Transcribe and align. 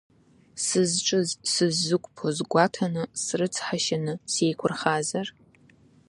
Сызҿыз, 0.65 1.29
сыззықәԥоз 1.51 2.37
гәаҭаны, 2.51 3.03
срыцҳашьаны 3.23 4.13
сеиқәирхазар? 4.31 5.27